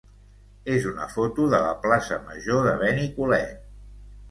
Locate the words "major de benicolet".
2.31-3.65